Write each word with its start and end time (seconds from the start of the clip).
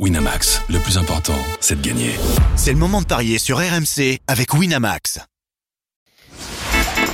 Winamax, 0.00 0.60
le 0.70 0.80
plus 0.80 0.98
important, 0.98 1.38
c'est 1.60 1.80
de 1.80 1.86
gagner. 1.86 2.16
C'est 2.56 2.72
le 2.72 2.78
moment 2.78 3.00
de 3.00 3.06
parier 3.06 3.38
sur 3.38 3.58
RMC 3.58 4.18
avec 4.26 4.52
Winamax. 4.52 5.20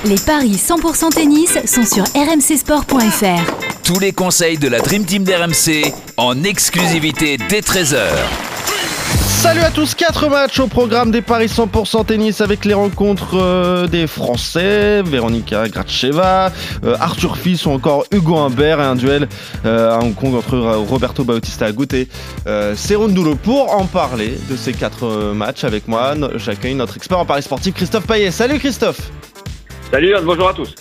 Les 0.03 0.17
paris 0.17 0.55
100% 0.55 1.13
tennis 1.13 1.59
sont 1.67 1.85
sur 1.85 2.03
rmcsport.fr. 2.15 3.83
Tous 3.83 3.99
les 3.99 4.13
conseils 4.13 4.57
de 4.57 4.67
la 4.67 4.79
Dream 4.79 5.05
Team 5.05 5.23
d'RMC 5.23 5.93
en 6.17 6.43
exclusivité 6.43 7.37
dès 7.37 7.61
13h. 7.61 8.50
Salut 9.41 9.61
à 9.61 9.71
tous, 9.71 9.95
4 9.95 10.29
matchs 10.29 10.59
au 10.59 10.67
programme 10.67 11.09
des 11.09 11.23
Paris 11.23 11.47
100% 11.47 12.05
tennis 12.05 12.41
avec 12.41 12.63
les 12.63 12.75
rencontres 12.75 13.39
euh, 13.39 13.87
des 13.87 14.05
Français, 14.05 15.01
Véronika 15.01 15.67
Gracheva, 15.67 16.51
euh, 16.83 16.95
Arthur 16.99 17.37
Fils 17.37 17.65
ou 17.65 17.71
encore 17.71 18.05
Hugo 18.11 18.37
Humbert 18.37 18.79
et 18.79 18.83
un 18.83 18.95
duel 18.95 19.27
euh, 19.65 19.97
à 19.97 19.97
Hong 19.97 20.13
Kong 20.13 20.35
entre 20.35 20.59
Roberto 20.59 21.23
Bautista 21.23 21.65
Agut 21.65 21.91
et 21.91 22.07
euh, 22.45 22.75
Serundulo. 22.75 23.33
Pour 23.33 23.75
en 23.75 23.85
parler 23.85 24.37
de 24.47 24.55
ces 24.55 24.73
4 24.73 25.33
matchs 25.33 25.63
avec 25.63 25.87
moi, 25.87 26.13
j'accueille 26.35 26.75
notre 26.75 26.95
expert 26.97 27.17
en 27.17 27.25
Paris 27.25 27.41
sportif 27.41 27.73
Christophe 27.73 28.05
Payet. 28.05 28.29
Salut 28.29 28.59
Christophe 28.59 29.09
Salut, 29.89 30.13
bonjour 30.23 30.49
à 30.49 30.53
tous 30.53 30.75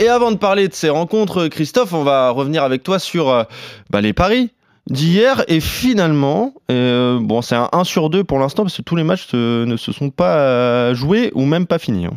Et 0.00 0.08
avant 0.08 0.32
de 0.32 0.36
parler 0.36 0.66
de 0.66 0.72
ces 0.72 0.90
rencontres, 0.90 1.46
Christophe, 1.46 1.92
on 1.92 2.02
va 2.02 2.30
revenir 2.30 2.64
avec 2.64 2.82
toi 2.82 2.98
sur 2.98 3.28
euh, 3.28 3.44
bah, 3.90 4.00
les 4.00 4.12
paris 4.12 4.50
d'hier. 4.86 5.42
Et 5.48 5.60
finalement, 5.60 6.52
euh, 6.70 7.18
bon, 7.20 7.42
c'est 7.42 7.54
un 7.54 7.68
1 7.72 7.84
sur 7.84 8.10
2 8.10 8.24
pour 8.24 8.38
l'instant 8.38 8.64
parce 8.64 8.76
que 8.76 8.82
tous 8.82 8.96
les 8.96 9.04
matchs 9.04 9.32
ne 9.32 9.76
se 9.76 9.92
sont 9.92 10.10
pas 10.10 10.38
euh, 10.38 10.94
joués 10.94 11.30
ou 11.34 11.44
même 11.44 11.66
pas 11.66 11.78
finis. 11.78 12.06
Hein. 12.06 12.16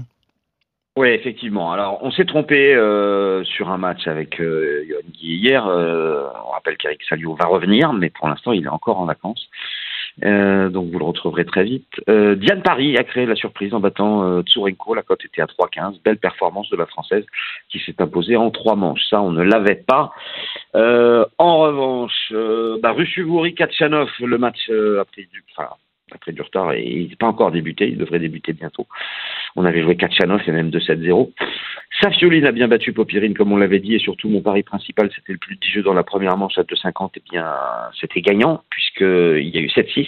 Oui, 0.98 1.10
effectivement. 1.10 1.72
Alors, 1.72 2.00
on 2.02 2.10
s'est 2.10 2.26
trompé 2.26 2.74
sur 3.44 3.70
un 3.70 3.78
match 3.78 4.08
avec 4.08 4.42
euh, 4.42 4.84
hier. 5.22 5.64
on 5.68 6.52
rappelle 6.52 6.78
qu'Eric 6.78 7.04
Salio 7.08 7.36
va 7.36 7.46
revenir, 7.46 7.94
mais 7.94 8.10
pour 8.10 8.28
l'instant, 8.28 8.52
il 8.52 8.66
est 8.66 8.70
encore 8.70 9.00
en 9.00 9.06
vacances. 9.06 9.48
Euh, 10.24 10.70
donc 10.70 10.92
vous 10.92 11.00
le 11.00 11.06
retrouverez 11.06 11.46
très 11.46 11.64
vite. 11.64 11.88
Euh, 12.10 12.36
Diane 12.36 12.62
Paris 12.62 12.98
a 12.98 13.04
créé 13.04 13.26
la 13.26 13.36
surprise 13.36 13.74
en 13.74 13.80
battant 13.80 14.24
euh, 14.24 14.42
Tsurenko. 14.42 14.96
La 14.96 15.04
cote 15.04 15.24
était 15.26 15.42
à 15.42 15.46
3,15. 15.46 16.02
Belle 16.04 16.18
performance 16.18 16.70
de 16.70 16.78
la 16.78 16.86
française 16.86 17.26
qui 17.70 17.80
s'est 17.80 18.02
imposée 18.02 18.36
en 18.36 18.50
trois 18.50 18.76
manches. 18.76 19.06
Ça, 19.10 19.22
on 19.22 19.32
ne 19.32 19.44
l'avait 19.44 19.76
pas. 19.76 20.12
Euh, 20.76 21.26
en 21.38 21.60
revanche, 21.60 22.32
euh, 22.32 22.80
bah, 22.82 22.96
Kachanov, 23.56 24.10
le 24.20 24.38
match 24.38 24.70
a 24.70 25.06
pris 25.06 25.28
du, 25.32 25.44
enfin, 25.56 25.70
après 26.12 26.32
du 26.32 26.42
retard 26.42 26.74
et 26.74 26.84
il 26.84 27.10
n'est 27.10 27.16
pas 27.16 27.28
encore 27.28 27.52
débuté, 27.52 27.88
il 27.88 27.98
devrait 27.98 28.20
débuter 28.20 28.54
bientôt. 28.54 28.88
On 29.56 29.66
avait 29.66 29.82
joué 29.82 29.96
Kachanov 29.96 30.42
et 30.48 30.52
même 30.52 30.70
2-7-0. 30.70 31.32
Safioline 32.02 32.46
a 32.46 32.52
bien 32.52 32.68
battu 32.68 32.94
Popirine 32.94 33.34
comme 33.34 33.52
on 33.52 33.58
l'avait 33.58 33.80
dit 33.80 33.96
et 33.96 34.00
surtout 34.00 34.30
mon 34.30 34.42
pari 34.42 34.64
principal 34.64 35.10
c'était 35.16 35.34
le 35.34 35.40
plus 35.40 35.56
de 35.56 35.64
jeu 35.64 35.82
dans 35.82 35.94
la 35.94 36.04
première 36.04 36.38
manche 36.38 36.58
à 36.58 36.64
2,50 36.64 37.12
et 37.16 37.24
bien 37.32 37.46
c'était 38.00 38.22
gagnant 38.22 38.64
puisqu'il 38.70 39.50
y 39.50 39.58
a 39.58 39.62
eu 39.62 39.68
7-6. 39.68 40.08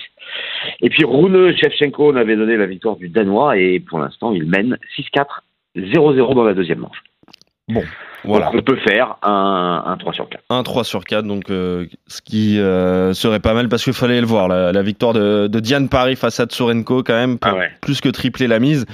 Et 0.82 0.90
puis 0.90 1.04
Rune 1.04 1.56
Shevchenko 1.58 2.14
on 2.14 2.16
avait 2.16 2.36
donné 2.36 2.58
la 2.58 2.66
victoire 2.66 2.96
du 2.96 3.10
Danois 3.10 3.58
et 3.58 3.80
pour 3.80 4.00
l'instant 4.00 4.32
il 4.32 4.46
mène 4.46 4.78
6-4, 4.98 5.26
0-0 5.78 6.36
dans 6.36 6.44
la 6.44 6.54
deuxième 6.54 6.80
manche. 6.80 7.02
Bon, 7.70 7.84
voilà. 8.26 8.52
on 8.54 8.62
peut 8.62 8.78
faire 8.78 9.16
un, 9.22 9.84
un, 9.86 9.98
3 9.98 10.14
sur 10.14 10.28
4. 10.28 10.44
Un 10.50 10.64
3 10.64 10.84
sur 10.84 11.04
4, 11.06 11.26
donc 11.26 11.50
euh, 11.50 11.86
ce 12.08 12.22
qui 12.22 12.60
euh, 12.60 13.14
serait 13.14 13.40
pas 13.40 13.54
mal 13.54 13.70
parce 13.70 13.84
qu'il 13.84 13.94
fallait 13.94 14.20
le 14.20 14.28
voir. 14.28 14.48
La, 14.48 14.72
la 14.72 14.82
victoire 14.82 15.14
de, 15.14 15.48
de, 15.48 15.60
Diane 15.60 15.88
Paris 15.88 16.16
face 16.16 16.40
à 16.40 16.46
Tsurenko, 16.46 17.04
quand 17.04 17.14
même, 17.14 17.38
ah 17.42 17.56
ouais. 17.56 17.72
plus 17.82 18.02
que 18.02 18.10
tripler 18.10 18.48
la 18.48 18.60
mise. 18.60 18.86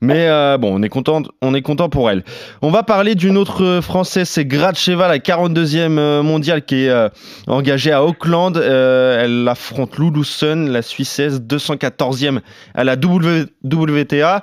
Mais 0.00 0.28
euh, 0.28 0.58
bon, 0.58 0.78
on 0.78 0.82
est 0.82 0.88
content, 0.88 1.22
on 1.40 1.54
est 1.54 1.62
content 1.62 1.88
pour 1.88 2.10
elle. 2.10 2.22
On 2.62 2.70
va 2.70 2.82
parler 2.82 3.14
d'une 3.14 3.36
autre 3.36 3.80
française, 3.82 4.28
c'est 4.28 4.44
Gracheva, 4.44 5.08
la 5.08 5.18
42e 5.18 6.22
mondiale 6.22 6.64
qui 6.64 6.84
est 6.84 6.90
euh, 6.90 7.08
engagée 7.46 7.92
à 7.92 8.04
Auckland. 8.04 8.56
Euh, 8.56 9.22
elle 9.24 9.48
affronte 9.48 9.98
Lulu 9.98 10.24
Sun, 10.24 10.70
la 10.70 10.82
Suissesse, 10.82 11.40
214e 11.40 12.40
à 12.74 12.84
la 12.84 12.94
WTA. 12.94 14.42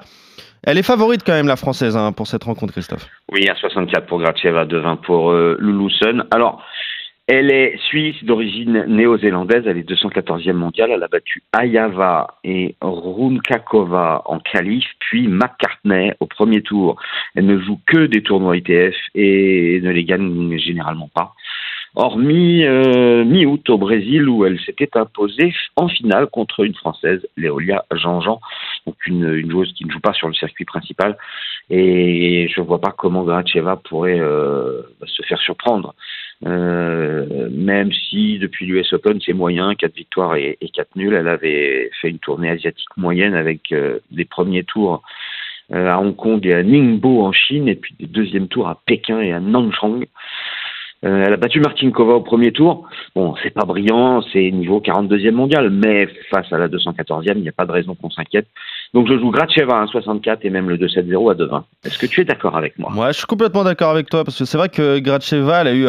Elle 0.66 0.78
est 0.78 0.84
favorite 0.84 1.24
quand 1.26 1.34
même, 1.34 1.48
la 1.48 1.58
française, 1.58 1.98
hein, 1.98 2.14
pour 2.14 2.28
cette 2.28 2.46
rencontre, 2.46 2.72
Christophe. 2.72 3.08
Oui, 3.32 3.50
à 3.50 3.56
64 3.56 4.06
pour 4.06 4.20
Gracheva, 4.20 4.66
2-20 4.66 4.98
pour 5.02 5.32
euh. 5.32 5.58
Alors, 6.32 6.64
elle 7.28 7.52
est 7.52 7.78
suisse 7.88 8.24
d'origine 8.24 8.86
néo-zélandaise, 8.88 9.64
elle 9.66 9.78
est 9.78 9.90
214e 9.90 10.54
mondiale, 10.54 10.92
elle 10.92 11.04
a 11.04 11.08
battu 11.08 11.44
Ayava 11.52 12.28
et 12.44 12.76
Runkakova 12.82 14.24
en 14.26 14.40
qualif, 14.40 14.86
puis 15.00 15.28
McCartney 15.28 16.14
au 16.20 16.28
premier 16.28 16.62
tour. 16.62 16.96
Elle 17.36 17.46
ne 17.46 17.60
joue 17.60 17.80
que 17.86 18.06
des 18.06 18.24
tournois 18.24 18.58
ITF 18.58 18.96
et 19.16 19.82
ne 19.82 19.92
les 19.92 20.04
gagne 20.06 20.58
généralement 20.58 21.10
pas 21.14 21.34
hormis 21.96 22.64
euh, 22.64 23.24
mi-août 23.24 23.70
au 23.70 23.78
Brésil 23.78 24.28
où 24.28 24.46
elle 24.46 24.60
s'était 24.60 24.98
imposée 24.98 25.54
en 25.76 25.88
finale 25.88 26.28
contre 26.28 26.62
une 26.62 26.74
Française, 26.74 27.22
Léolia 27.38 27.86
Jean-Jean, 27.92 28.40
donc 28.86 28.96
une, 29.06 29.34
une, 29.34 29.52
joueuse 29.52 29.74
qui 29.74 29.86
ne 29.86 29.92
joue 29.92 30.00
pas 30.00 30.14
sur 30.14 30.28
le 30.28 30.34
circuit 30.34 30.66
principal. 30.66 31.18
Et 31.70 32.48
je 32.54 32.62
ne 32.62 32.66
vois 32.66 32.82
pas 32.82 32.92
comment 32.92 33.24
Gracheva 33.24 33.78
pourrait 33.78 34.20
euh, 34.20 34.82
se 35.06 35.24
faire 35.24 35.40
surprendre. 35.40 35.96
Euh, 36.46 37.48
même 37.52 37.92
si 37.94 38.38
depuis 38.38 38.66
l'US 38.66 38.92
Open 38.92 39.20
c'est 39.26 39.34
moyen, 39.34 39.76
4 39.76 39.96
victoires 39.96 40.36
et, 40.36 40.58
et 40.60 40.70
4 40.70 40.96
nuls, 40.96 41.14
elle 41.14 41.30
avait 41.30 41.90
fait 42.02 42.10
une 42.10 42.20
tournée 42.20 42.50
asiatique 42.50 42.98
moyenne 42.98 43.34
avec 43.34 43.72
euh, 43.72 44.00
des 44.12 44.26
premiers 44.26 44.64
tours 44.64 45.02
euh, 45.72 45.88
à 45.88 46.00
Hong 46.00 46.16
Kong 46.16 46.46
et 46.46 46.54
à 46.54 46.64
Ningbo 46.64 47.24
en 47.24 47.32
Chine, 47.32 47.70
et 47.70 47.76
puis 47.76 47.96
des 47.98 48.08
deuxièmes 48.08 48.50
tours 48.50 48.68
à 48.68 48.82
Pékin 48.86 49.22
et 49.22 49.32
à 49.32 49.40
Nanchang. 49.40 50.06
Elle 51.06 51.34
a 51.34 51.38
battu 51.38 51.60
Martinkova 51.60 52.14
au 52.14 52.22
premier 52.22 52.54
tour. 52.54 52.88
Bon, 53.14 53.36
c'est 53.44 53.50
pas 53.50 53.66
brillant, 53.66 54.22
c'est 54.32 54.52
niveau 54.52 54.80
42e 54.80 55.32
mondial, 55.32 55.70
mais 55.70 56.08
face 56.30 56.52
à 56.54 56.58
la 56.58 56.70
214e, 56.70 57.34
il 57.36 57.42
n'y 57.42 57.50
a 57.50 57.54
pas 57.54 57.66
de 57.66 57.74
raison 57.74 57.94
qu'on 57.94 58.10
s'inquiète. 58.10 58.48
Donc 58.94 59.08
je 59.08 59.18
joue 59.18 59.32
Gracheva 59.32 59.82
à 59.82 59.86
1,64 59.86 60.40
et 60.44 60.50
même 60.50 60.70
le 60.70 60.78
2,70 60.78 61.32
à 61.32 61.36
2,20. 61.36 61.64
Est-ce 61.86 61.98
que 61.98 62.06
tu 62.06 62.22
es 62.22 62.26
d'accord 62.26 62.56
avec 62.56 62.78
moi? 62.78 62.92
Moi, 62.94 63.12
je 63.12 63.18
suis 63.18 63.26
complètement 63.26 63.64
d'accord 63.64 63.90
avec 63.90 64.10
toi 64.10 64.24
parce 64.24 64.38
que 64.38 64.46
c'est 64.46 64.58
vrai 64.58 64.70
que 64.70 65.00
Gracheva, 65.00 65.62
elle 65.62 65.68
a 65.68 65.74
eu. 65.74 65.88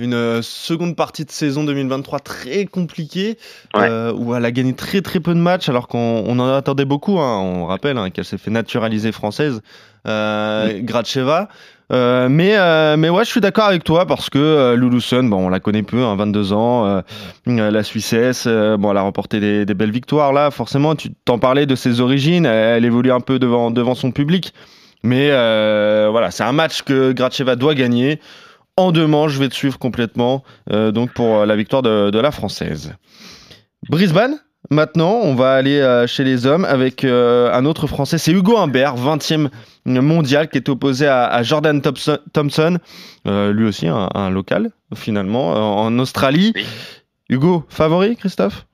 Euh 0.00 0.36
une 0.36 0.42
seconde 0.42 0.94
partie 0.94 1.24
de 1.24 1.30
saison 1.30 1.64
2023 1.64 2.20
très 2.20 2.66
compliquée 2.66 3.36
ouais. 3.74 3.88
euh, 3.88 4.12
où 4.12 4.34
elle 4.34 4.44
a 4.44 4.52
gagné 4.52 4.72
très 4.74 5.00
très 5.00 5.18
peu 5.18 5.34
de 5.34 5.40
matchs 5.40 5.68
alors 5.68 5.88
qu'on 5.88 6.24
on 6.26 6.38
en 6.38 6.54
attendait 6.54 6.84
beaucoup. 6.84 7.18
Hein. 7.18 7.38
On 7.38 7.66
rappelle 7.66 7.98
hein, 7.98 8.10
qu'elle 8.10 8.24
s'est 8.24 8.38
fait 8.38 8.50
naturaliser 8.50 9.12
française, 9.12 9.60
euh. 10.06 10.80
Gracheva. 10.82 11.48
Euh, 11.90 12.28
mais 12.28 12.54
euh, 12.56 12.98
mais 12.98 13.08
ouais, 13.08 13.24
je 13.24 13.30
suis 13.30 13.40
d'accord 13.40 13.64
avec 13.64 13.82
toi 13.82 14.04
parce 14.04 14.28
que 14.28 14.38
euh, 14.38 14.76
Lulu 14.76 15.00
Sun, 15.00 15.30
bon, 15.30 15.46
on 15.46 15.48
la 15.48 15.58
connaît 15.58 15.82
peu, 15.82 16.04
hein, 16.04 16.16
22 16.16 16.52
ans, 16.52 16.86
euh, 16.86 17.00
euh, 17.48 17.70
la 17.70 17.82
Suissesse, 17.82 18.44
euh, 18.46 18.76
bon, 18.76 18.90
elle 18.90 18.98
a 18.98 19.02
remporté 19.02 19.40
des, 19.40 19.64
des, 19.64 19.72
belles 19.72 19.90
victoires 19.90 20.34
là. 20.34 20.50
Forcément, 20.50 20.94
tu 20.96 21.08
t'en 21.24 21.38
parlais 21.38 21.64
de 21.64 21.74
ses 21.74 22.02
origines, 22.02 22.44
elle, 22.44 22.76
elle, 22.76 22.84
évolue 22.84 23.10
un 23.10 23.20
peu 23.20 23.38
devant 23.38 23.70
devant 23.70 23.94
son 23.94 24.10
public, 24.10 24.52
mais 25.02 25.30
euh, 25.30 26.08
voilà, 26.10 26.30
c'est 26.30 26.44
un 26.44 26.52
match 26.52 26.82
que 26.82 27.12
Gracheva 27.12 27.56
doit 27.56 27.74
gagner 27.74 28.20
en 28.78 28.92
deux 28.92 29.06
manches, 29.06 29.32
je 29.32 29.38
vais 29.38 29.48
te 29.48 29.54
suivre 29.54 29.78
complètement. 29.78 30.42
Euh, 30.72 30.92
donc 30.92 31.12
pour 31.12 31.44
la 31.44 31.56
victoire 31.56 31.82
de, 31.82 32.10
de, 32.10 32.18
la 32.18 32.30
française. 32.30 32.94
Brisbane. 33.88 34.38
Maintenant, 34.70 35.20
on 35.22 35.34
va 35.34 35.54
aller 35.54 35.80
euh, 35.80 36.06
chez 36.06 36.24
les 36.24 36.44
hommes 36.44 36.66
avec 36.66 37.02
euh, 37.04 37.50
un 37.54 37.64
autre 37.64 37.86
Français, 37.86 38.18
c'est 38.18 38.32
Hugo 38.32 38.58
Humbert, 38.58 38.96
20e 38.96 39.48
mondial, 39.86 40.48
qui 40.50 40.58
est 40.58 40.68
opposé 40.68 41.06
à, 41.06 41.24
à 41.24 41.42
Jordan 41.42 41.80
Thompson, 41.80 42.78
euh, 43.26 43.52
lui 43.52 43.66
aussi 43.66 43.86
un, 43.86 44.10
un, 44.14 44.28
local 44.28 44.70
finalement, 44.94 45.52
en 45.82 45.98
Australie. 45.98 46.52
Oui. 46.54 46.66
Hugo, 47.30 47.64
favori, 47.68 48.16
Christophe? 48.16 48.66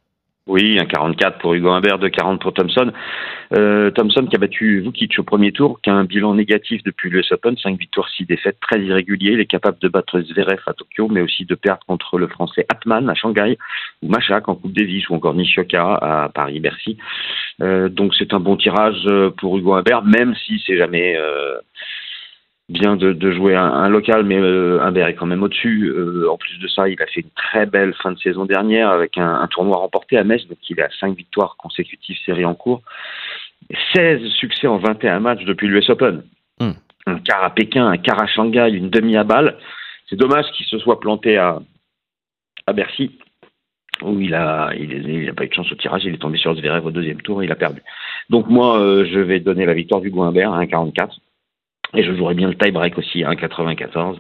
Oui, 0.47 0.79
un 0.79 0.85
44 0.85 1.39
pour 1.39 1.55
Hugo 1.55 1.71
Humbert, 1.71 1.99
2,40 1.99 2.39
pour 2.39 2.53
Thompson. 2.53 2.93
Euh, 3.57 3.91
Thompson 3.91 4.27
qui 4.27 4.37
a 4.37 4.39
battu 4.39 4.81
Vukic 4.81 5.19
au 5.19 5.23
premier 5.23 5.53
tour, 5.53 5.81
qui 5.83 5.89
a 5.89 5.95
un 5.95 6.05
bilan 6.05 6.35
négatif 6.35 6.83
depuis 6.83 7.09
l'US 7.09 7.33
Open, 7.33 7.57
5 7.57 7.79
victoires, 7.79 8.09
6 8.11 8.27
défaites, 8.27 8.59
très 8.61 8.79
irrégulier. 8.79 9.33
Il 9.33 9.41
est 9.41 9.47
capable 9.47 9.79
de 9.79 9.89
battre 9.89 10.21
Zverev 10.21 10.61
à 10.67 10.75
Tokyo, 10.75 11.09
mais 11.09 11.23
aussi 11.23 11.47
de 11.47 11.55
perdre 11.55 11.83
contre 11.87 12.19
le 12.19 12.27
français 12.27 12.67
Atman 12.71 13.09
à 13.09 13.15
Shanghai, 13.15 13.57
ou 14.03 14.09
Machak 14.09 14.47
en 14.49 14.55
Coupe 14.55 14.73
Davis, 14.73 15.09
ou 15.09 15.15
encore 15.15 15.35
Nishioka 15.35 15.95
à 15.95 16.29
Paris-Bercy. 16.29 16.99
Euh, 17.63 17.89
donc 17.89 18.15
c'est 18.15 18.35
un 18.35 18.41
bon 18.41 18.57
tirage 18.57 19.03
euh, 19.07 19.31
pour 19.31 19.57
Hugo 19.57 19.73
Humbert, 19.75 20.03
même 20.03 20.35
si 20.47 20.63
c'est 20.67 20.77
jamais 20.77 21.17
euh, 21.17 21.57
bien 22.69 22.97
de, 22.97 23.13
de, 23.13 23.33
jouer 23.33 23.55
un, 23.55 23.67
un 23.67 23.89
local, 23.89 24.25
mais 24.25 24.39
euh, 24.39 24.81
Humbert 24.81 25.09
est 25.09 25.15
quand 25.15 25.27
même 25.27 25.43
au-dessus. 25.43 25.87
Euh, 25.89 26.31
en 26.31 26.37
plus 26.39 26.59
de 26.59 26.69
ça, 26.69 26.89
il 26.89 27.01
a 27.03 27.07
fait 27.07 27.21
une 27.21 27.31
très 27.31 27.67
belle 27.67 27.95
fin 28.03 28.13
de 28.13 28.19
saison 28.19 28.47
dernière 28.47 28.91
avec 28.91 29.19
un, 29.19 29.35
un 29.35 29.47
tournoi 29.49 29.77
remporté 29.77 30.17
à 30.17 30.25
Metz, 30.25 30.47
donc 30.49 30.59
il 30.71 30.81
a 30.81 30.89
5 31.01 31.17
victoires 31.17 31.57
consécutives 31.59 32.17
séries 32.25 32.45
en 32.45 32.55
cours. 32.55 32.83
16 33.95 34.29
succès 34.31 34.67
en 34.67 34.79
21 34.79 35.21
matchs 35.21 35.45
depuis 35.45 35.69
l'US 35.69 35.89
Open. 35.91 36.23
Mm. 36.61 36.71
Un 37.07 37.19
quart 37.19 37.45
à 37.45 37.51
Pékin, 37.51 37.87
un 37.87 37.99
quart 37.99 38.21
à 38.21 38.27
Shanghai, 38.27 38.71
une 38.73 38.91
demi 38.91 39.17
à 39.17 39.25
balle. 39.25 39.59
C'est 40.09 40.17
dommage 40.17 40.47
qu'il 40.53 40.67
se 40.67 40.79
soit 40.79 41.01
planté 41.01 41.37
à, 41.37 41.61
à 42.67 42.73
Bercy, 42.73 43.19
où 44.03 44.21
il 44.21 44.35
a, 44.35 44.73
il 44.75 45.27
n'a 45.27 45.33
pas 45.35 45.45
eu 45.45 45.49
de 45.49 45.55
chance 45.55 45.71
au 45.71 45.75
tirage, 45.77 46.05
il 46.05 46.15
est 46.15 46.19
tombé 46.19 46.39
sur 46.39 46.55
Zverev 46.55 46.85
au 46.87 46.91
deuxième 46.91 47.21
tour 47.21 47.43
et 47.43 47.47
il 47.47 47.53
a 47.53 47.57
perdu. 47.57 47.83
Donc 48.31 48.49
moi, 48.49 48.79
euh, 48.79 49.07
je 49.11 49.19
vais 49.19 49.41
donner 49.41 49.67
la 49.67 49.75
victoire 49.75 50.01
du 50.01 50.13
Humbert 50.17 50.53
à 50.53 50.65
1,44 50.65 51.19
Et 51.97 52.03
je 52.03 52.15
jouerais 52.17 52.35
bien 52.35 52.49
le 52.49 52.55
tie-break 52.57 52.99
aussi, 52.99 53.23
1,94. 53.23 54.17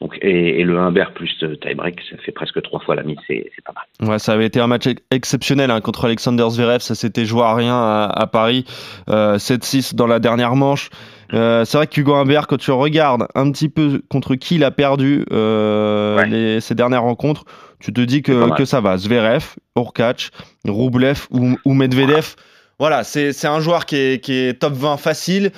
Donc, 0.00 0.16
et, 0.22 0.60
et 0.60 0.64
le 0.64 0.78
Humbert 0.78 1.12
plus 1.12 1.30
tie-break, 1.60 2.00
ça 2.10 2.16
fait 2.24 2.32
presque 2.32 2.62
trois 2.62 2.80
fois 2.80 2.94
la 2.94 3.02
mise, 3.02 3.18
c'est 3.26 3.50
pas 3.64 3.72
mal. 3.74 4.10
Ouais, 4.10 4.18
ça 4.18 4.32
avait 4.32 4.46
été 4.46 4.60
un 4.60 4.66
match 4.68 4.86
ex- 4.86 5.02
exceptionnel 5.10 5.70
hein, 5.70 5.80
contre 5.80 6.04
Alexander 6.06 6.46
Zverev. 6.48 6.78
Ça 6.80 6.94
s'était 6.94 7.24
joué 7.24 7.42
à 7.42 7.54
rien 7.54 7.74
à, 7.74 8.04
à 8.14 8.26
Paris. 8.28 8.64
Euh, 9.10 9.36
7-6 9.38 9.94
dans 9.94 10.06
la 10.06 10.20
dernière 10.20 10.54
manche. 10.54 10.88
Euh, 11.34 11.64
c'est 11.66 11.76
vrai 11.76 11.86
qu'Hugo 11.86 12.14
Humbert, 12.14 12.46
quand 12.46 12.56
tu 12.56 12.70
regardes 12.70 13.26
un 13.34 13.50
petit 13.52 13.68
peu 13.68 14.00
contre 14.08 14.34
qui 14.36 14.54
il 14.54 14.64
a 14.64 14.70
perdu 14.70 15.24
euh, 15.32 16.16
Ouais. 16.16 16.26
les, 16.28 16.60
ces 16.60 16.74
dernières 16.74 17.02
rencontres, 17.02 17.44
tu 17.80 17.92
te 17.92 18.00
dis 18.00 18.22
que, 18.22 18.54
que 18.56 18.64
ça 18.64 18.80
va. 18.80 18.96
Zverev, 18.96 19.44
Urkac, 19.76 20.30
Rublev 20.66 21.26
ou, 21.30 21.56
ou 21.64 21.74
Medvedev. 21.74 22.34
Voilà, 22.78 23.02
c'est 23.04 23.32
c'est 23.32 23.48
un 23.48 23.58
joueur 23.60 23.84
qui 23.86 23.96
est, 23.96 24.24
qui 24.24 24.32
est 24.32 24.54
top 24.60 24.72
20 24.72 24.96
facile. 24.96 25.50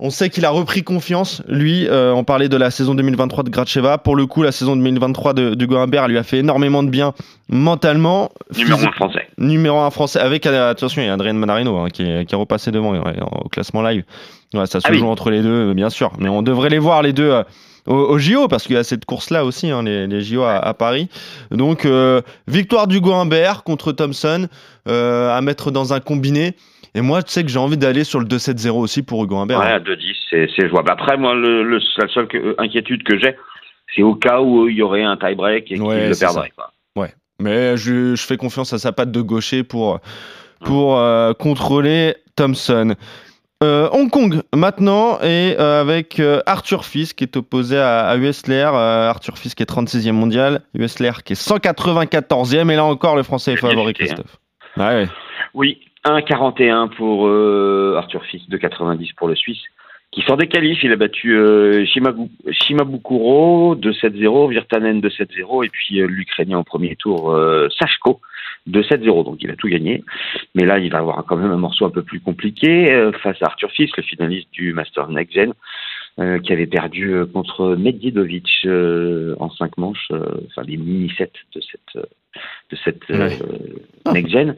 On 0.00 0.10
sait 0.10 0.30
qu'il 0.30 0.44
a 0.44 0.50
repris 0.50 0.84
confiance. 0.84 1.42
Lui, 1.48 1.88
euh, 1.88 2.12
on 2.14 2.22
parlait 2.22 2.48
de 2.48 2.56
la 2.56 2.70
saison 2.70 2.94
2023 2.94 3.42
de 3.42 3.50
Gracheva. 3.50 3.98
Pour 3.98 4.14
le 4.14 4.26
coup, 4.26 4.42
la 4.44 4.52
saison 4.52 4.76
2023 4.76 5.32
de, 5.34 5.54
de 5.54 5.74
Humbert 5.76 6.06
lui 6.06 6.16
a 6.18 6.22
fait 6.22 6.38
énormément 6.38 6.84
de 6.84 6.88
bien 6.88 7.14
mentalement. 7.48 8.30
Numéro 8.56 8.78
physi- 8.78 8.86
1 8.88 8.92
français. 8.92 9.26
numéro 9.38 9.78
1 9.78 9.90
français. 9.90 10.20
Avec, 10.20 10.46
euh, 10.46 10.70
attention, 10.70 11.02
il 11.02 11.06
y 11.06 11.08
a 11.08 11.14
Adrien 11.14 11.32
Manarino 11.32 11.76
hein, 11.78 11.88
qui, 11.90 12.02
est, 12.02 12.24
qui 12.26 12.34
est 12.34 12.38
repassé 12.38 12.70
devant 12.70 12.92
ouais, 12.92 13.00
au 13.44 13.48
classement 13.48 13.82
live. 13.82 14.04
Ouais, 14.54 14.66
ça 14.66 14.80
se 14.80 14.86
Ah 14.86 14.92
oui. 14.92 14.98
joue 14.98 15.06
entre 15.08 15.30
les 15.30 15.42
deux, 15.42 15.70
euh, 15.70 15.74
bien 15.74 15.90
sûr. 15.90 16.12
Mais 16.18 16.28
on 16.28 16.42
devrait 16.42 16.70
les 16.70 16.78
voir 16.78 17.02
les 17.02 17.12
deux 17.12 17.30
euh, 17.30 17.42
au, 17.88 17.94
au 17.94 18.18
JO 18.18 18.46
parce 18.48 18.64
qu'il 18.64 18.76
y 18.76 18.78
a 18.78 18.84
cette 18.84 19.04
course-là 19.04 19.44
aussi, 19.44 19.70
hein, 19.70 19.82
les, 19.82 20.06
les 20.06 20.20
JO 20.20 20.42
à, 20.42 20.56
à 20.58 20.74
Paris. 20.74 21.08
Donc, 21.50 21.84
euh, 21.84 22.20
victoire 22.46 22.86
d'Hugo 22.86 23.12
Humbert 23.12 23.64
contre 23.64 23.90
Thompson 23.92 24.46
euh, 24.88 25.36
à 25.36 25.40
mettre 25.40 25.70
dans 25.72 25.92
un 25.92 26.00
combiné. 26.00 26.54
Et 26.94 27.00
moi, 27.00 27.22
tu 27.22 27.30
sais 27.32 27.42
que 27.42 27.50
j'ai 27.50 27.58
envie 27.58 27.76
d'aller 27.76 28.04
sur 28.04 28.18
le 28.20 28.26
2-7-0 28.26 28.70
aussi 28.70 29.02
pour 29.02 29.22
Hugo 29.24 29.36
Humbert. 29.36 29.58
Ouais, 29.60 29.66
hein. 29.66 29.76
à 29.76 29.80
2-10, 29.80 30.14
c'est 30.30 30.48
c'est 30.56 30.68
jouable. 30.68 30.90
Après, 30.90 31.16
moi, 31.16 31.34
le, 31.34 31.62
le- 31.62 31.80
la 31.98 32.08
seule 32.08 32.28
que- 32.28 32.54
inquiétude 32.58 33.02
que 33.04 33.18
j'ai, 33.18 33.34
c'est 33.94 34.02
au 34.02 34.14
cas 34.14 34.40
où 34.40 34.68
il 34.68 34.76
y 34.76 34.82
aurait 34.82 35.02
un 35.04 35.16
tie-break 35.16 35.64
et 35.70 35.74
qu'il 35.74 35.82
Ouais, 35.82 36.08
le 36.08 36.14
c'est 36.14 36.24
perdrait. 36.26 36.52
quoi. 36.54 36.70
Mais 37.40 37.76
je, 37.76 38.16
je 38.16 38.22
fais 38.26 38.36
confiance 38.36 38.72
à 38.72 38.78
sa 38.78 38.90
patte 38.90 39.12
de 39.12 39.20
gaucher 39.20 39.62
pour, 39.62 40.00
pour 40.64 40.98
euh, 40.98 41.34
contrôler 41.34 42.16
Thompson. 42.34 42.94
Euh, 43.64 43.88
Hong 43.90 44.08
Kong 44.08 44.42
maintenant 44.54 45.18
et 45.20 45.56
euh, 45.58 45.80
avec 45.80 46.20
euh, 46.20 46.40
Arthur 46.46 46.84
Fils 46.84 47.12
qui 47.12 47.24
est 47.24 47.36
opposé 47.36 47.76
à, 47.76 48.06
à 48.06 48.16
Huesler. 48.16 48.70
Euh, 48.72 49.08
Arthur 49.08 49.36
Fils 49.36 49.56
qui 49.56 49.64
est 49.64 49.70
36e 49.70 50.12
mondial, 50.12 50.60
Huesler 50.74 51.10
qui 51.24 51.32
est 51.32 51.48
194e 51.48 52.70
et 52.70 52.76
là 52.76 52.84
encore 52.84 53.16
le 53.16 53.24
français 53.24 53.54
est 53.54 53.56
favori 53.56 53.90
hein. 53.90 53.92
Christophe. 53.94 54.36
Ouais, 54.76 54.84
ouais. 54.84 55.08
Oui, 55.54 55.80
1,41 56.04 56.90
pour 56.94 57.26
euh, 57.26 57.96
Arthur 57.96 58.24
Fils, 58.26 58.42
2,90 58.48 59.14
pour 59.16 59.26
le 59.26 59.34
Suisse, 59.34 59.58
qui 60.12 60.22
sort 60.22 60.36
des 60.36 60.46
qualifs. 60.46 60.84
Il 60.84 60.92
a 60.92 60.96
battu 60.96 61.36
euh, 61.36 61.84
Shimabukuro 61.84 63.74
2-7-0, 63.74 64.50
Virtanen 64.50 65.00
2-7-0, 65.00 65.64
et 65.64 65.68
puis 65.68 66.00
euh, 66.00 66.06
l'Ukrainien 66.06 66.58
au 66.58 66.64
premier 66.64 66.94
tour, 66.94 67.32
euh, 67.32 67.68
Sachko 68.82 69.04
2-7-0. 69.04 69.24
Donc 69.24 69.42
il 69.42 69.50
a 69.50 69.56
tout 69.56 69.68
gagné. 69.68 70.04
Mais 70.54 70.64
là, 70.64 70.78
il 70.78 70.90
va 70.90 70.98
avoir 70.98 71.24
quand 71.24 71.36
même 71.36 71.50
un 71.50 71.56
morceau 71.56 71.86
un 71.86 71.90
peu 71.90 72.02
plus 72.02 72.20
compliqué 72.20 72.92
euh, 72.92 73.12
face 73.12 73.40
à 73.42 73.46
Arthur 73.46 73.70
Fils, 73.70 73.90
le 73.96 74.02
finaliste 74.02 74.48
du 74.52 74.72
Master 74.72 75.08
Next 75.08 75.34
Gen. 75.34 75.52
euh, 76.20 76.40
qui 76.40 76.52
avait 76.52 76.66
perdu 76.66 77.12
euh, 77.12 77.26
contre 77.26 77.76
Medjedovic 77.76 78.66
en 79.38 79.50
cinq 79.50 79.78
manches, 79.78 80.10
enfin 80.10 80.62
les 80.66 80.76
mini-sets 80.76 81.30
de 81.54 81.60
cette, 81.60 82.06
de 82.70 82.76
cette 82.84 83.08
Next 84.12 84.32
Gen. 84.32 84.56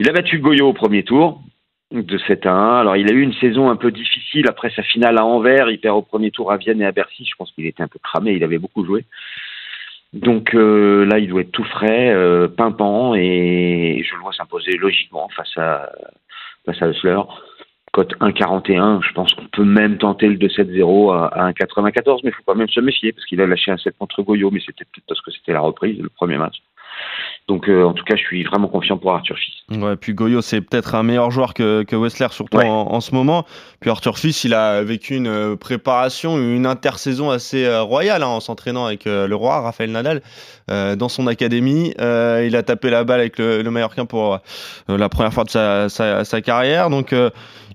Il 0.00 0.08
a 0.08 0.12
battu 0.12 0.38
Goyo 0.38 0.68
au 0.68 0.72
premier 0.72 1.02
tour 1.02 1.42
de 1.92 2.18
7 2.18 2.46
à 2.46 2.52
1. 2.52 2.80
Alors 2.80 2.96
il 2.96 3.08
a 3.10 3.12
eu 3.12 3.20
une 3.20 3.34
saison 3.34 3.70
un 3.70 3.76
peu 3.76 3.90
difficile 3.90 4.46
après 4.48 4.70
sa 4.74 4.82
finale 4.82 5.18
à 5.18 5.24
Anvers. 5.24 5.70
Il 5.70 5.78
perd 5.78 5.96
au 5.96 6.02
premier 6.02 6.30
tour 6.30 6.50
à 6.50 6.56
Vienne 6.56 6.80
et 6.80 6.86
à 6.86 6.92
Bercy. 6.92 7.24
Je 7.24 7.34
pense 7.36 7.52
qu'il 7.52 7.66
était 7.66 7.82
un 7.82 7.88
peu 7.88 7.98
cramé. 8.02 8.32
Il 8.32 8.44
avait 8.44 8.58
beaucoup 8.58 8.84
joué. 8.84 9.04
Donc 10.12 10.54
euh, 10.54 11.04
là, 11.06 11.18
il 11.18 11.28
doit 11.28 11.40
être 11.40 11.52
tout 11.52 11.64
frais, 11.64 12.10
euh, 12.10 12.46
pimpant, 12.48 13.14
et 13.14 14.02
je 14.04 14.14
le 14.14 14.20
vois 14.20 14.32
s'imposer 14.32 14.72
logiquement 14.76 15.28
face 15.34 15.56
à 15.56 15.90
face 16.66 16.82
à 16.82 16.88
Hussler. 16.88 17.20
Cote 17.92 18.14
1,41, 18.20 19.02
je 19.02 19.12
pense 19.12 19.34
qu'on 19.34 19.46
peut 19.52 19.64
même 19.64 19.98
tenter 19.98 20.26
le 20.26 20.36
2-7-0 20.36 21.12
à, 21.14 21.26
à 21.26 21.52
1,94, 21.52 22.20
mais 22.24 22.30
il 22.30 22.32
faut 22.32 22.42
quand 22.46 22.54
même 22.54 22.68
se 22.68 22.80
méfier, 22.80 23.12
parce 23.12 23.26
qu'il 23.26 23.40
a 23.42 23.46
lâché 23.46 23.70
un 23.70 23.76
7 23.76 23.98
contre 23.98 24.22
Goyo, 24.22 24.50
mais 24.50 24.60
c'était 24.60 24.84
peut-être 24.84 25.04
parce 25.06 25.20
que 25.20 25.30
c'était 25.30 25.52
la 25.52 25.60
reprise, 25.60 26.00
le 26.00 26.08
premier 26.08 26.38
match. 26.38 26.56
Donc 27.48 27.68
euh, 27.68 27.82
en 27.84 27.92
tout 27.92 28.04
cas, 28.04 28.14
je 28.16 28.22
suis 28.22 28.44
vraiment 28.44 28.68
confiant 28.68 28.96
pour 28.96 29.12
Arthur 29.12 29.36
Fils. 29.36 29.78
Ouais, 29.82 29.96
puis 29.96 30.14
Goyo, 30.14 30.40
c'est 30.42 30.60
peut-être 30.60 30.94
un 30.94 31.02
meilleur 31.02 31.30
joueur 31.32 31.54
que, 31.54 31.82
que 31.82 31.96
Wessler, 31.96 32.28
surtout 32.30 32.56
Ouais. 32.58 32.68
en, 32.68 32.92
en 32.92 33.00
ce 33.00 33.14
moment. 33.14 33.44
Puis 33.80 33.90
Arthur 33.90 34.16
Fils, 34.16 34.44
il 34.44 34.54
a 34.54 34.82
vécu 34.82 35.16
une 35.16 35.26
euh, 35.26 35.56
préparation, 35.56 36.38
une 36.38 36.66
intersaison 36.66 37.30
assez 37.30 37.64
euh, 37.64 37.82
royale 37.82 38.22
hein, 38.22 38.28
en 38.28 38.40
s'entraînant 38.40 38.86
avec 38.86 39.06
le 39.06 39.34
roi, 39.34 39.60
Raphaël 39.60 39.90
Nadal, 39.90 40.22
euh, 40.70 40.94
dans 40.94 41.08
son 41.08 41.26
académie. 41.26 41.94
Euh, 42.00 42.44
il 42.46 42.54
a 42.54 42.62
tapé 42.62 42.90
la 42.90 43.02
balle 43.02 43.20
avec 43.20 43.38
le, 43.38 43.62
le 43.62 43.70
Mallorquin 43.70 44.06
pour 44.06 44.38
la 44.88 45.08
première 45.08 45.32
fois 45.32 45.44
de 45.44 45.50
sa, 45.50 45.88
sa, 45.88 46.24
sa 46.24 46.40
carrière. 46.42 46.90
Donc, 46.90 47.14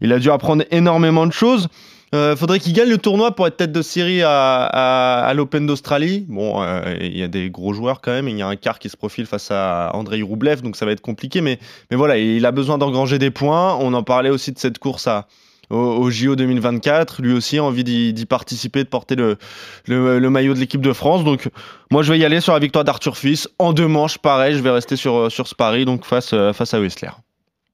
il 0.01 0.13
a 0.13 0.19
dû 0.19 0.31
apprendre 0.31 0.63
énormément 0.71 1.27
de 1.27 1.33
choses. 1.33 1.67
Euh, 2.15 2.35
faudrait 2.37 2.59
qu'il 2.59 2.73
gagne 2.73 2.89
le 2.89 2.97
tournoi 2.97 3.35
pour 3.35 3.47
être 3.47 3.57
tête 3.57 3.71
de 3.71 3.81
série 3.81 4.21
à, 4.23 5.31
l'Open 5.35 5.67
d'Australie. 5.67 6.25
Bon, 6.29 6.61
euh, 6.61 6.95
il 7.01 7.17
y 7.17 7.23
a 7.23 7.27
des 7.27 7.49
gros 7.49 7.73
joueurs 7.73 7.99
quand 7.99 8.11
même. 8.11 8.29
Il 8.29 8.37
y 8.37 8.41
a 8.41 8.47
un 8.47 8.55
quart 8.55 8.79
qui 8.79 8.89
se 8.89 8.95
profile 8.95 9.25
face 9.25 9.51
à 9.51 9.91
Andrei 9.93 10.21
Roublev, 10.21 10.61
donc 10.61 10.77
ça 10.77 10.85
va 10.85 10.93
être 10.93 11.01
compliqué. 11.01 11.41
Mais, 11.41 11.59
voilà, 11.91 12.17
il 12.17 12.45
a 12.45 12.51
besoin 12.51 12.77
d'engranger 12.77 13.19
des 13.19 13.31
points. 13.31 13.75
On 13.75 13.93
en 13.93 14.03
parlait 14.03 14.29
aussi 14.29 14.53
de 14.53 14.59
cette 14.59 14.77
course 14.77 15.07
à, 15.07 15.27
au, 15.69 15.75
au 15.77 16.09
JO 16.09 16.35
2024. 16.35 17.21
Lui 17.21 17.33
aussi 17.33 17.57
a 17.57 17.63
envie 17.63 17.83
d'y 17.83 18.25
participer, 18.25 18.83
de 18.83 18.89
porter 18.89 19.15
le, 19.15 20.29
maillot 20.29 20.53
de 20.53 20.59
l'équipe 20.59 20.81
de 20.81 20.93
France. 20.93 21.23
Donc 21.23 21.49
moi, 21.91 22.03
je 22.03 22.11
vais 22.11 22.19
y 22.19 22.25
aller 22.25 22.41
sur 22.41 22.53
la 22.53 22.59
victoire 22.59 22.83
d'Arthur 22.83 23.17
Fils. 23.17 23.49
En 23.59 23.73
deux 23.73 23.87
manches, 23.87 24.17
pareil, 24.17 24.55
je 24.55 24.61
vais 24.61 24.71
rester 24.71 24.95
sur, 24.95 25.29
ce 25.29 25.55
pari, 25.55 25.85
donc 25.85 26.05
face, 26.05 26.31
euh, 26.33 26.53
face 26.53 26.73
à 26.73 26.79
Whistler. 26.79 27.11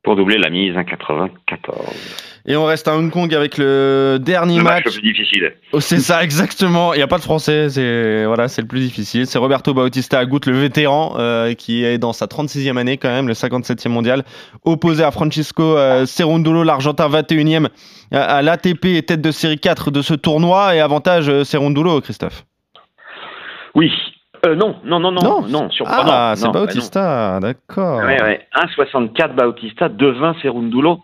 Pour 0.03 0.15
doubler 0.17 0.37
la 0.37 0.49
mise, 0.49 0.73
1,94. 0.73 1.57
Et 2.45 2.57
on 2.57 2.65
reste 2.65 2.89
à 2.89 2.97
Hong 2.97 3.09
Kong 3.09 3.33
avec 3.33 3.57
le 3.57 4.17
dernier 4.21 4.57
Le 4.57 4.63
match. 4.63 4.83
match 4.83 4.95
le 4.95 4.99
plus 4.99 5.13
difficile. 5.13 5.53
Oh, 5.71 5.79
c'est 5.79 5.99
ça 5.99 6.21
exactement. 6.25 6.93
Il 6.93 6.97
n'y 6.97 7.03
a 7.03 7.07
pas 7.07 7.19
de 7.19 7.23
français. 7.23 7.69
C'est 7.69 8.25
voilà, 8.25 8.49
c'est 8.49 8.61
le 8.61 8.67
plus 8.67 8.81
difficile. 8.81 9.25
C'est 9.27 9.37
Roberto 9.39 9.73
Bautista 9.73 10.19
Agut, 10.19 10.41
le 10.45 10.51
vétéran, 10.57 11.15
euh, 11.19 11.53
qui 11.53 11.85
est 11.85 11.97
dans 11.97 12.11
sa 12.11 12.25
36e 12.25 12.75
année 12.77 12.97
quand 12.97 13.07
même, 13.07 13.29
le 13.29 13.33
57e 13.33 13.87
mondial, 13.87 14.25
opposé 14.65 15.05
à 15.05 15.11
Francisco 15.11 15.63
euh, 15.77 16.05
Cerundolo, 16.05 16.63
l'Argentin 16.63 17.07
21e 17.07 17.69
à, 18.11 18.23
à 18.23 18.41
l'ATP 18.41 18.85
et 18.87 19.03
tête 19.03 19.21
de 19.21 19.31
série 19.31 19.57
4 19.57 19.89
de 19.89 20.01
ce 20.01 20.13
tournoi. 20.13 20.75
Et 20.75 20.81
avantage 20.81 21.29
euh, 21.29 21.45
Cerundolo, 21.45 22.01
Christophe? 22.01 22.43
Oui. 23.73 23.89
Euh, 24.45 24.55
non, 24.55 24.75
non, 24.83 24.99
non, 24.99 25.11
non, 25.11 25.21
Non. 25.21 25.47
non, 25.47 25.69
surprenant. 25.69 26.03
Ah, 26.07 26.33
c'est 26.35 26.47
bah. 26.47 26.59
Bautista, 26.59 27.39
d'accord. 27.39 27.99
Ouais, 27.99 28.21
ouais. 28.21 28.47
1,64 28.53 29.35
Bautista, 29.35 29.87
2,20 29.89 30.41
Cerundulo. 30.41 31.01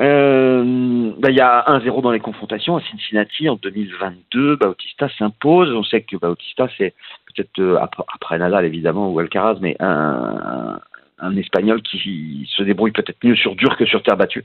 Euh, 0.00 1.12
bah, 1.18 1.30
il 1.30 1.36
y 1.36 1.40
a 1.40 1.64
1-0 1.68 2.02
dans 2.02 2.10
les 2.10 2.20
confrontations 2.20 2.76
à 2.76 2.80
Cincinnati 2.80 3.48
en 3.48 3.56
2022. 3.56 4.56
Bautista 4.56 5.08
s'impose. 5.18 5.72
On 5.72 5.84
sait 5.84 6.02
que 6.02 6.16
Bautista, 6.16 6.68
c'est 6.76 6.94
peut-être 7.26 7.60
euh, 7.60 7.78
après, 7.80 8.04
après 8.12 8.38
Nadal 8.38 8.64
évidemment 8.64 9.10
ou 9.10 9.18
Alcaraz, 9.18 9.56
mais 9.60 9.76
un, 9.80 10.80
un 11.20 11.36
Espagnol 11.36 11.80
qui 11.82 12.48
se 12.56 12.62
débrouille 12.62 12.90
peut-être 12.92 13.22
mieux 13.22 13.36
sur 13.36 13.54
dur 13.54 13.76
que 13.76 13.86
sur 13.86 14.02
terre 14.02 14.16
battue. 14.16 14.44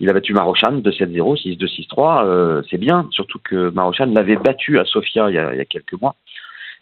Il 0.00 0.08
a 0.08 0.12
battu 0.12 0.32
Marochan 0.32 0.78
2-7-0, 0.78 1.42
6-2, 1.58 1.88
6-3. 1.88 2.24
Euh, 2.24 2.62
c'est 2.70 2.78
bien, 2.78 3.08
surtout 3.10 3.40
que 3.42 3.70
Marochan 3.70 4.06
l'avait 4.06 4.36
battu 4.36 4.78
à 4.78 4.84
Sofia 4.84 5.28
il 5.28 5.34
y 5.34 5.38
a, 5.38 5.52
il 5.52 5.58
y 5.58 5.60
a 5.60 5.64
quelques 5.64 6.00
mois. 6.00 6.14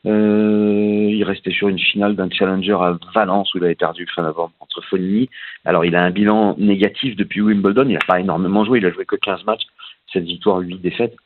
Euh, 0.07 1.09
il 1.11 1.25
restait 1.25 1.51
sur 1.51 1.69
une 1.69 1.79
finale 1.79 2.15
d'un 2.15 2.31
challenger 2.31 2.75
à 2.75 2.97
Valence 3.15 3.53
où 3.55 3.59
il 3.59 3.65
avait 3.65 3.75
perdu 3.75 4.07
fin 4.15 4.23
novembre 4.23 4.53
contre 4.59 4.81
Fonini. 4.83 5.29
Alors 5.65 5.85
il 5.85 5.97
a 5.97 6.03
un 6.03 6.11
bilan 6.11 6.55
négatif 6.59 7.17
depuis 7.17 7.41
Wimbledon, 7.41 7.87
il 7.89 7.95
n'a 7.95 8.07
pas 8.07 8.21
énormément 8.21 8.65
joué, 8.65 8.79
il 8.79 8.87
a 8.87 8.93
joué 8.93 9.05
que 9.05 9.17
15 9.17 9.45
matchs, 9.45 9.65
7 10.13 10.23
victoires, 10.23 10.59
8 10.59 10.79
défaites. 10.79 11.17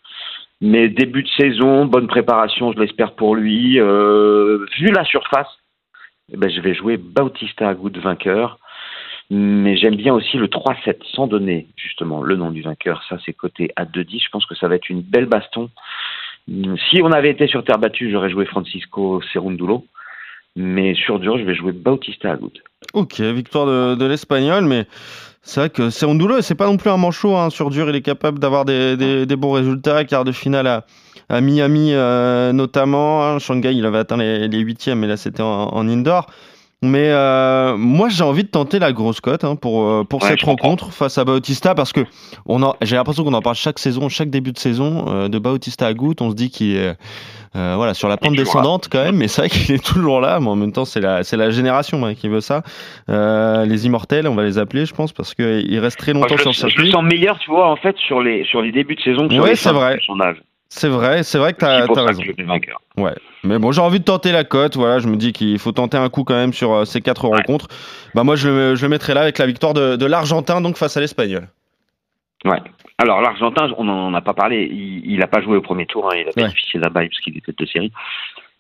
Mais 0.63 0.89
début 0.89 1.23
de 1.23 1.29
saison, 1.29 1.87
bonne 1.87 2.07
préparation, 2.07 2.73
je 2.73 2.79
l'espère 2.79 3.15
pour 3.15 3.35
lui. 3.35 3.79
Euh, 3.79 4.67
vu 4.79 4.91
la 4.93 5.05
surface, 5.05 5.49
eh 6.33 6.37
ben, 6.37 6.51
je 6.51 6.61
vais 6.61 6.75
jouer 6.75 6.97
Bautista 6.97 7.69
Agut 7.69 7.99
vainqueur. 7.99 8.59
Mais 9.31 9.77
j'aime 9.77 9.95
bien 9.95 10.13
aussi 10.13 10.37
le 10.37 10.49
3-7, 10.49 10.97
sans 11.15 11.29
donner 11.29 11.69
justement 11.77 12.21
le 12.21 12.35
nom 12.35 12.51
du 12.51 12.63
vainqueur. 12.63 13.03
Ça, 13.09 13.17
c'est 13.25 13.33
coté 13.33 13.71
à 13.77 13.85
2-10. 13.85 14.25
Je 14.25 14.29
pense 14.31 14.45
que 14.45 14.57
ça 14.57 14.67
va 14.67 14.75
être 14.75 14.91
une 14.91 15.03
belle 15.03 15.27
baston. 15.27 15.71
Si 16.91 17.01
on 17.03 17.13
avait 17.13 17.31
été 17.31 17.47
sur 17.47 17.65
terre 17.65 17.79
battue, 17.79 18.11
j'aurais 18.11 18.31
joué 18.31 18.45
Francisco 18.45 19.21
Cerundulo. 19.33 19.85
Mais 20.57 20.95
sur 20.95 21.21
dur, 21.21 21.39
je 21.39 21.45
vais 21.45 21.55
jouer 21.55 21.73
Bautista 21.73 22.33
Agut. 22.33 22.51
Ok, 22.93 23.21
victoire 23.21 23.97
de, 23.97 24.05
l'Espagnol, 24.05 24.65
mais 24.65 24.87
c'est 25.43 25.61
vrai 25.61 25.71
que 25.71 25.91
Cerundolo, 25.91 26.41
c'est 26.41 26.57
pas 26.57 26.67
non 26.67 26.77
plus 26.77 26.91
un 26.91 26.97
manchot 26.97 27.37
hein, 27.37 27.51
sur 27.51 27.71
dur. 27.71 27.89
Il 27.89 27.95
est 27.95 28.03
capable 28.03 28.41
d'avoir 28.41 28.65
des, 28.65 29.27
bons 29.39 29.53
résultats. 29.53 30.05
Quart 30.05 30.25
de 30.25 30.33
finale 30.33 30.67
à, 31.29 31.41
Miami 31.41 31.93
euh, 31.95 32.53
notamment. 32.53 33.25
hein. 33.25 33.39
Shanghai, 33.39 33.73
il 33.75 33.87
avait 33.87 33.99
atteint 33.99 34.17
les, 34.17 34.59
huitièmes, 34.59 34.99
mais 34.99 35.07
là 35.07 35.17
c'était 35.17 35.43
en 35.43 35.89
indoor. 35.89 36.27
Mais 36.83 37.11
euh, 37.11 37.77
moi, 37.77 38.09
j'ai 38.09 38.25
envie 38.25 38.43
de 38.43 38.49
tenter 38.49 38.79
la 38.79 38.93
grosse 38.93 39.21
cote 39.21 39.45
hein, 39.45 39.55
pour, 39.55 39.85
euh, 39.85 40.03
pour 40.05 40.23
Ouais, 40.23 40.29
cette 40.31 40.41
je 40.41 40.47
comprends. 40.47 40.69
rencontre 40.69 40.93
face 40.95 41.19
à 41.19 41.25
Bautista 41.27 41.75
parce 41.75 41.93
que 41.93 42.01
on 42.47 42.63
en- 42.63 42.75
j'ai 42.81 42.97
l'impression 42.97 43.23
qu'on 43.23 43.35
en 43.35 43.43
parle 43.43 43.55
chaque 43.57 43.79
saison, 43.79 44.09
chaque 44.09 44.31
début 44.31 44.53
de 44.53 44.59
saison 44.59 45.05
euh, 45.09 45.29
de 45.29 45.39
Bautista 45.39 45.87
à 45.87 45.93
Goutte. 45.93 46.23
On 46.23 46.31
se 46.31 46.35
dit 46.35 46.49
qu'il 46.49 46.75
est 46.77 46.97
euh, 47.55 47.75
voilà, 47.77 47.93
sur 47.93 48.09
la 48.09 48.17
pente 48.17 48.35
descendante 48.35 48.89
quand 48.91 49.03
même, 49.05 49.17
mais 49.17 49.29
c'est 49.29 49.43
vrai 49.43 49.49
qu'il 49.51 49.75
est 49.75 49.85
toujours 49.85 50.23
là. 50.23 50.41
Mais 50.41 50.49
en 50.49 50.57
même 50.57 50.73
temps, 50.73 50.87
c'est 50.87 51.01
la, 51.01 51.23
c'est 51.23 51.37
la 51.37 51.51
génération 51.51 52.03
hein, 52.07 52.15
qui 52.15 52.29
veut 52.29 52.41
ça. 52.41 52.63
Euh, 53.11 53.67
les 53.67 53.85
immortels, 53.85 54.27
on 54.27 54.35
va 54.35 54.45
les 54.45 54.57
appeler, 54.57 54.87
je 54.87 54.95
pense, 54.95 55.13
parce 55.13 55.35
qu'il 55.35 55.79
reste 55.81 55.99
très 55.99 56.15
Moi, 56.15 56.23
longtemps 56.29 56.37
je, 56.39 56.43
sur 56.43 56.67
le 56.67 56.71
je 56.71 56.77
circuit. 56.77 56.93
sens 56.93 57.03
meilleur, 57.05 57.39
tu 57.41 57.51
vois, 57.51 57.69
en 57.71 57.77
fait, 57.77 57.95
sur 57.99 58.23
les, 58.23 58.45
sur 58.45 58.63
les 58.63 58.73
débuts 58.73 58.95
de 58.95 59.03
saison 59.03 59.29
que 59.29 59.35
sur 59.35 59.43
Ouais, 59.43 59.51
les 59.51 59.57
c'est 59.57 59.73
vrai. 59.73 59.97
de 59.97 60.01
son 60.03 60.19
âge. 60.21 60.37
C'est 60.73 60.89
vrai, 60.89 61.25
c'est 61.25 61.37
vrai 61.39 61.53
que 61.53 61.59
t'as 61.59 61.83
as 61.83 62.03
raison. 62.07 62.23
que. 62.23 63.11
Mais 63.43 63.59
bon, 63.59 63.73
j'ai 63.73 63.81
envie 63.81 63.99
de 63.99 64.05
tenter 64.05 64.31
la 64.31 64.45
cote. 64.45 64.77
Voilà, 64.77 65.01
je 65.01 65.09
me 65.09 65.17
dis 65.17 65.33
qu'il 65.33 65.59
faut 65.59 65.73
tenter 65.73 65.97
un 65.97 66.09
coup 66.09 66.23
quand 66.25 66.35
même 66.37 66.53
sur 66.53 66.73
euh, 66.73 66.85
ces 66.85 67.01
quatre 67.01 67.27
rencontres. 67.27 67.67
Bah 68.15 68.23
moi, 68.23 68.37
je 68.37 68.49
le, 68.49 68.75
je 68.77 68.83
le 68.83 68.89
mettrai 68.89 69.13
là 69.15 69.23
avec 69.23 69.39
la 69.39 69.47
victoire 69.47 69.75
de, 69.75 69.97
de 69.97 70.07
l'Argentin 70.07 70.61
donc 70.61 70.77
face 70.77 70.97
à 70.97 71.01
l'Espagnol. 71.01 71.49
Ouais. 72.45 72.59
Alors, 72.99 73.21
l'Argentin, 73.21 73.69
on 73.79 73.85
n'en 73.85 74.15
a 74.15 74.21
pas 74.21 74.35
parlé. 74.35 74.69
Il 74.71 75.19
n'a 75.19 75.27
pas 75.27 75.43
joué 75.43 75.57
au 75.57 75.61
premier 75.63 75.87
tour. 75.87 76.07
hein. 76.07 76.17
Il 76.17 76.23
a 76.23 76.27
Ouais. 76.27 76.33
bénéficié 76.37 76.79
d'un 76.79 76.91
bail 76.91 77.09
parce 77.09 77.21
qu'il 77.21 77.37
est 77.37 77.45
tête 77.45 77.59
de 77.59 77.67
série. 77.67 77.91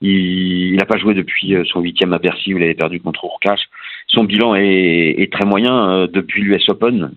Il 0.00 0.76
n'a 0.76 0.86
pas 0.86 0.96
joué 0.96 1.14
depuis 1.14 1.54
euh, 1.54 1.64
son 1.66 1.80
huitième 1.80 2.12
à 2.14 2.18
Bercy 2.18 2.54
où 2.54 2.56
il 2.58 2.64
avait 2.64 2.74
perdu 2.74 3.00
contre 3.00 3.24
Urcache. 3.24 3.60
Son 4.12 4.24
bilan 4.24 4.54
est, 4.56 5.14
est 5.18 5.32
très 5.32 5.44
moyen 5.44 5.88
euh, 5.90 6.06
depuis 6.08 6.42
l'US 6.42 6.68
Open. 6.68 7.12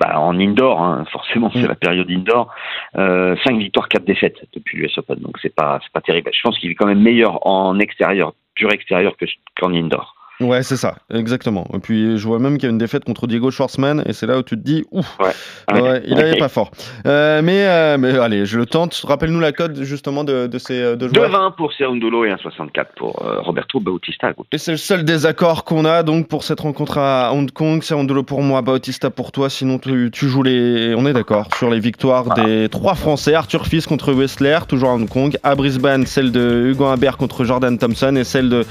Bah, 0.00 0.18
en 0.20 0.38
indoor, 0.38 0.82
hein, 0.82 1.04
forcément, 1.12 1.50
c'est 1.52 1.62
Mm. 1.62 1.68
la 1.68 1.74
période 1.74 2.10
indoor. 2.10 2.52
Euh, 2.96 3.34
cinq 3.44 3.56
victoires, 3.58 3.88
quatre 3.88 4.04
défaites 4.04 4.36
depuis 4.54 4.78
l'US 4.78 4.98
Open. 4.98 5.16
Donc, 5.20 5.38
c'est 5.40 5.54
pas, 5.54 5.78
c'est 5.82 5.92
pas 5.92 6.00
terrible. 6.00 6.30
Je 6.34 6.40
pense 6.42 6.58
qu'il 6.58 6.70
est 6.70 6.74
quand 6.74 6.86
même 6.86 7.00
meilleur 7.00 7.46
en 7.46 7.78
extérieur, 7.78 8.34
dur 8.56 8.70
extérieur 8.72 9.16
que- 9.16 9.24
qu'en 9.58 9.72
indoor. 9.72 10.13
Ouais, 10.40 10.62
c'est 10.64 10.76
ça, 10.76 10.96
exactement. 11.12 11.66
Et 11.74 11.78
puis 11.78 12.18
je 12.18 12.26
vois 12.26 12.40
même 12.40 12.54
qu'il 12.58 12.64
y 12.64 12.66
a 12.66 12.70
une 12.70 12.78
défaite 12.78 13.04
contre 13.04 13.26
Diego 13.28 13.50
Schwartzmann 13.52 14.02
et 14.06 14.12
c'est 14.12 14.26
là 14.26 14.36
où 14.38 14.42
tu 14.42 14.56
te 14.56 14.62
dis, 14.62 14.84
ouf, 14.90 15.16
Ouais. 15.20 15.80
ouais, 15.80 16.02
il 16.06 16.18
est 16.18 16.38
pas 16.38 16.48
fort. 16.48 16.72
Euh, 17.06 17.40
mais, 17.40 17.66
euh, 17.68 17.96
mais 17.98 18.18
allez, 18.18 18.44
je 18.44 18.58
le 18.58 18.66
tente. 18.66 19.00
Rappelle-nous 19.06 19.38
la 19.38 19.52
cote 19.52 19.82
justement 19.82 20.24
de, 20.24 20.48
de 20.48 20.58
ces 20.58 20.74
euh, 20.80 20.96
deux 20.96 21.08
joueurs. 21.08 21.30
2,20 21.30 21.54
pour 21.56 21.72
Serundolo 21.72 22.24
et 22.24 22.30
1,64 22.30 22.86
pour 22.96 23.22
euh, 23.24 23.40
Roberto 23.42 23.78
Bautista. 23.78 24.32
Et 24.52 24.58
c'est 24.58 24.72
le 24.72 24.76
seul 24.76 25.04
désaccord 25.04 25.64
qu'on 25.64 25.84
a 25.84 26.02
donc 26.02 26.26
pour 26.28 26.42
cette 26.42 26.60
rencontre 26.60 26.98
à 26.98 27.32
Hong 27.32 27.50
Kong. 27.52 27.82
C'est 27.84 27.94
Andolo 27.94 28.24
pour 28.24 28.42
moi, 28.42 28.60
Bautista 28.60 29.10
pour 29.10 29.30
toi. 29.30 29.48
Sinon, 29.48 29.78
tu, 29.78 30.10
tu 30.12 30.26
joues 30.28 30.42
les. 30.42 30.94
On 30.96 31.06
est 31.06 31.12
d'accord 31.12 31.48
sur 31.56 31.70
les 31.70 31.78
victoires 31.78 32.34
des 32.34 32.68
trois 32.68 32.96
Français. 32.96 33.34
Arthur 33.34 33.66
Fils 33.66 33.86
contre 33.86 34.12
Wessler, 34.12 34.58
toujours 34.66 34.90
à 34.90 34.94
Hong 34.94 35.08
Kong. 35.08 35.36
À 35.44 35.54
Brisbane, 35.54 36.06
celle 36.06 36.32
de 36.32 36.66
Hugo 36.70 36.86
Humbert 36.86 37.18
contre 37.18 37.44
Jordan 37.44 37.78
Thompson 37.78 38.16
et 38.16 38.24
celle 38.24 38.48
de 38.48 38.64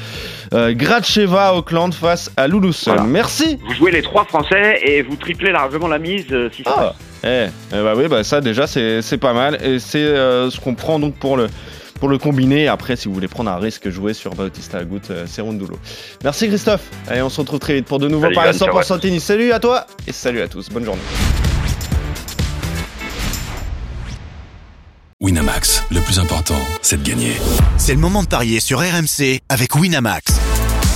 Gracheva 0.73 1.52
à 1.53 1.57
Auckland 1.57 1.93
face 1.93 2.31
à 2.37 2.47
Luluson. 2.47 2.91
Voilà. 2.91 3.03
Merci. 3.03 3.57
Vous 3.65 3.73
jouez 3.73 3.91
les 3.91 4.01
trois 4.01 4.25
Français 4.25 4.79
et 4.83 5.01
vous 5.01 5.15
triplez 5.15 5.51
largement 5.51 5.87
la 5.87 5.99
mise 5.99 6.25
euh, 6.31 6.49
si 6.51 6.63
ça 6.63 6.73
Ah, 6.75 6.95
eh, 7.23 7.47
eh 7.71 7.81
bah 7.81 7.93
oui, 7.95 8.07
bah 8.07 8.23
ça 8.23 8.41
déjà 8.41 8.67
c'est 8.67 9.01
c'est 9.01 9.17
pas 9.17 9.33
mal 9.33 9.57
et 9.63 9.79
c'est 9.79 9.99
euh, 9.99 10.49
ce 10.49 10.59
qu'on 10.59 10.75
prend 10.75 10.99
donc 10.99 11.15
pour 11.15 11.37
le 11.37 11.47
pour 11.99 12.09
le 12.09 12.17
combiner. 12.17 12.67
Après, 12.67 12.95
si 12.95 13.07
vous 13.07 13.13
voulez 13.13 13.29
prendre 13.29 13.49
un 13.49 13.57
risque, 13.57 13.89
jouer 13.89 14.13
sur 14.13 14.35
Bautista 14.35 14.79
Agut, 14.79 14.99
euh, 15.09 15.25
c'est 15.25 15.41
Rondulo. 15.41 15.79
Merci 16.23 16.47
Christophe. 16.47 16.83
Allez, 17.07 17.21
on 17.21 17.29
se 17.29 17.39
retrouve 17.39 17.59
très 17.59 17.75
vite 17.75 17.85
pour 17.85 17.99
de 17.99 18.09
nouveaux 18.09 18.31
paris 18.33 18.47
Yann, 18.47 18.57
ciao, 18.57 18.81
100% 18.81 18.99
tennis. 18.99 19.23
Salut 19.23 19.51
à 19.53 19.59
toi 19.59 19.85
et 20.07 20.11
salut 20.11 20.41
à 20.41 20.47
tous. 20.47 20.69
Bonne 20.69 20.83
journée. 20.83 21.01
Winamax, 25.21 25.85
le 25.89 26.01
plus 26.01 26.19
important, 26.19 26.59
c'est 26.81 27.01
de 27.01 27.07
gagner. 27.07 27.31
C'est 27.77 27.93
le 27.93 27.99
moment 28.01 28.23
de 28.23 28.27
parier 28.27 28.59
sur 28.59 28.79
RMC 28.79 29.39
avec 29.47 29.73
Winamax. 29.73 30.52